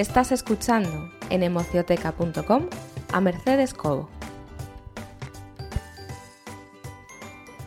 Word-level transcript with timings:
Estás 0.00 0.32
escuchando 0.32 1.10
en 1.28 1.42
emocioteca.com 1.42 2.70
a 3.12 3.20
Mercedes 3.20 3.74
Cobo. 3.74 4.08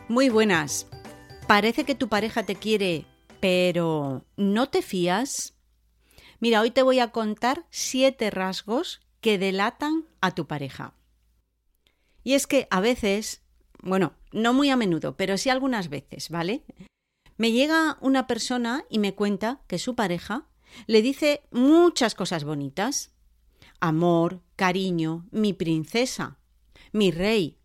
Muy 0.08 0.30
buenas. 0.30 0.88
Parece 1.46 1.84
que 1.84 1.94
tu 1.94 2.10
pareja 2.10 2.42
te 2.42 2.56
quiere, 2.56 3.06
pero 3.40 4.26
¿no 4.36 4.68
te 4.68 4.82
fías? 4.82 5.54
Mira, 6.40 6.62
hoy 6.62 6.72
te 6.72 6.82
voy 6.82 6.98
a 6.98 7.12
contar 7.12 7.68
siete 7.70 8.32
rasgos 8.32 9.02
que 9.22 9.38
delatan 9.38 10.06
a 10.20 10.32
tu 10.32 10.48
pareja. 10.48 10.96
Y 12.24 12.34
es 12.34 12.48
que 12.48 12.68
a 12.72 12.80
veces, 12.80 13.44
bueno, 13.84 14.14
no 14.32 14.54
muy 14.54 14.72
a 14.72 14.76
menudo, 14.76 15.16
pero 15.16 15.38
sí 15.38 15.52
algunas 15.52 15.88
veces, 15.88 16.30
¿vale? 16.30 16.64
Me 17.38 17.52
llega 17.52 18.00
una 18.02 18.26
persona 18.26 18.86
y 18.90 18.98
me 18.98 19.14
cuenta 19.14 19.62
que 19.68 19.78
su 19.78 19.94
pareja 19.94 20.48
le 20.88 21.02
dice 21.02 21.44
muchas 21.52 22.16
cosas 22.16 22.44
bonitas. 22.44 23.12
Amor, 23.80 24.42
cariño, 24.56 25.28
mi 25.32 25.54
princesa, 25.54 26.40
mi 26.92 27.12
rey. 27.12 27.60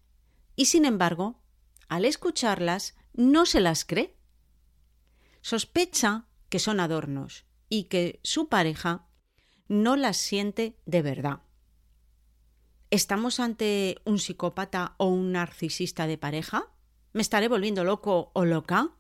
Y 0.57 0.67
sin 0.67 0.85
embargo, 0.85 1.41
al 1.89 2.05
escucharlas, 2.05 2.97
no 3.13 3.47
se 3.47 3.61
las 3.61 3.85
cree. 3.85 4.17
Sospecha 5.41 6.27
que 6.49 6.59
son 6.59 6.81
adornos 6.81 7.47
y 7.69 7.85
que 7.85 8.21
su 8.23 8.49
pareja 8.49 9.07
no 9.69 9.97
las 9.97 10.17
siente 10.17 10.79
de 10.87 11.03
verdad. 11.03 11.43
¿Estamos 12.91 13.39
ante 13.39 14.01
un 14.05 14.19
psicópata 14.19 14.95
o 14.97 15.07
un 15.07 15.33
narcisista 15.33 16.07
de 16.07 16.17
pareja? 16.17 16.73
¿Me 17.13 17.23
estaré 17.23 17.49
volviendo 17.49 17.85
loco 17.85 18.31
o 18.35 18.45
loca? 18.45 18.98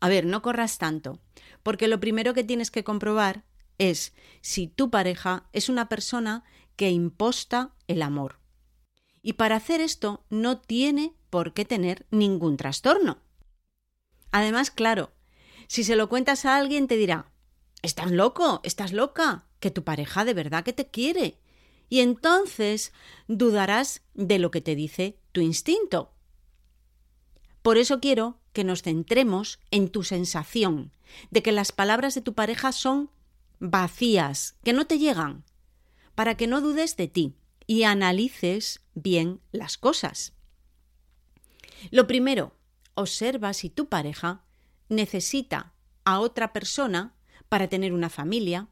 A 0.00 0.08
ver, 0.08 0.24
no 0.26 0.42
corras 0.42 0.78
tanto, 0.78 1.20
porque 1.62 1.88
lo 1.88 2.00
primero 2.00 2.34
que 2.34 2.44
tienes 2.44 2.70
que 2.70 2.84
comprobar 2.84 3.44
es 3.78 4.12
si 4.40 4.68
tu 4.68 4.90
pareja 4.90 5.48
es 5.52 5.68
una 5.68 5.88
persona 5.88 6.44
que 6.76 6.90
imposta 6.90 7.74
el 7.86 8.02
amor. 8.02 8.38
Y 9.22 9.34
para 9.34 9.56
hacer 9.56 9.80
esto 9.80 10.24
no 10.30 10.58
tiene 10.58 11.14
por 11.30 11.52
qué 11.52 11.64
tener 11.64 12.06
ningún 12.10 12.56
trastorno. 12.56 13.18
Además, 14.30 14.70
claro, 14.70 15.12
si 15.66 15.82
se 15.82 15.96
lo 15.96 16.08
cuentas 16.08 16.44
a 16.44 16.56
alguien 16.56 16.86
te 16.86 16.96
dirá, 16.96 17.32
estás 17.82 18.10
loco, 18.10 18.60
estás 18.62 18.92
loca, 18.92 19.46
que 19.60 19.70
tu 19.70 19.82
pareja 19.84 20.24
de 20.24 20.34
verdad 20.34 20.64
que 20.64 20.72
te 20.72 20.88
quiere. 20.88 21.40
Y 21.88 22.00
entonces 22.00 22.92
dudarás 23.28 24.02
de 24.14 24.38
lo 24.38 24.50
que 24.50 24.60
te 24.60 24.74
dice 24.74 25.18
tu 25.32 25.40
instinto. 25.40 26.12
Por 27.62 27.78
eso 27.78 28.00
quiero 28.00 28.38
que 28.56 28.64
nos 28.64 28.80
centremos 28.80 29.60
en 29.70 29.90
tu 29.90 30.02
sensación 30.02 30.90
de 31.30 31.42
que 31.42 31.52
las 31.52 31.72
palabras 31.72 32.14
de 32.14 32.22
tu 32.22 32.32
pareja 32.32 32.72
son 32.72 33.10
vacías, 33.58 34.56
que 34.64 34.72
no 34.72 34.86
te 34.86 34.98
llegan, 34.98 35.44
para 36.14 36.38
que 36.38 36.46
no 36.46 36.62
dudes 36.62 36.96
de 36.96 37.06
ti 37.06 37.36
y 37.66 37.82
analices 37.82 38.80
bien 38.94 39.42
las 39.52 39.76
cosas. 39.76 40.32
Lo 41.90 42.06
primero, 42.06 42.56
observa 42.94 43.52
si 43.52 43.68
tu 43.68 43.90
pareja 43.90 44.42
necesita 44.88 45.74
a 46.06 46.20
otra 46.20 46.54
persona 46.54 47.14
para 47.50 47.68
tener 47.68 47.92
una 47.92 48.08
familia, 48.08 48.68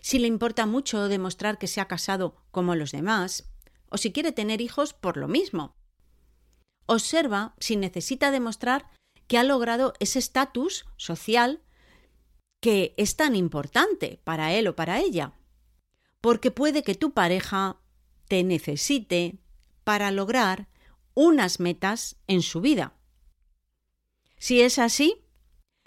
si 0.00 0.20
le 0.20 0.26
importa 0.26 0.64
mucho 0.64 1.08
demostrar 1.08 1.58
que 1.58 1.66
se 1.66 1.82
ha 1.82 1.86
casado 1.86 2.42
como 2.50 2.76
los 2.76 2.92
demás, 2.92 3.52
o 3.90 3.98
si 3.98 4.10
quiere 4.10 4.32
tener 4.32 4.62
hijos 4.62 4.94
por 4.94 5.18
lo 5.18 5.28
mismo. 5.28 5.76
Observa 6.86 7.54
si 7.58 7.76
necesita 7.76 8.30
demostrar 8.30 8.86
que 9.32 9.38
ha 9.38 9.44
logrado 9.44 9.94
ese 9.98 10.18
estatus 10.18 10.84
social 10.98 11.62
que 12.60 12.92
es 12.98 13.16
tan 13.16 13.34
importante 13.34 14.20
para 14.24 14.52
él 14.52 14.68
o 14.68 14.76
para 14.76 15.00
ella. 15.00 15.32
Porque 16.20 16.50
puede 16.50 16.82
que 16.82 16.94
tu 16.94 17.12
pareja 17.12 17.80
te 18.28 18.44
necesite 18.44 19.38
para 19.84 20.10
lograr 20.10 20.68
unas 21.14 21.60
metas 21.60 22.16
en 22.26 22.42
su 22.42 22.60
vida. 22.60 22.92
Si 24.36 24.60
es 24.60 24.78
así, 24.78 25.24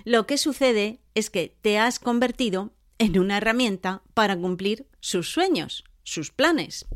lo 0.05 0.25
que 0.25 0.39
sucede 0.39 0.99
es 1.13 1.29
que 1.29 1.55
te 1.61 1.77
has 1.77 1.99
convertido 1.99 2.73
en 2.97 3.19
una 3.19 3.37
herramienta 3.37 4.01
para 4.15 4.35
cumplir 4.35 4.89
sus 5.01 5.29
sueños, 5.29 5.83
sus 6.01 6.31
planes. 6.31 6.87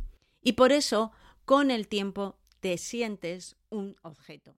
Y 0.41 0.53
por 0.53 0.71
eso, 0.71 1.11
con 1.45 1.69
el 1.69 1.87
tiempo, 1.87 2.39
te 2.59 2.79
sientes 2.79 3.55
un 3.69 3.97
objeto. 4.01 4.57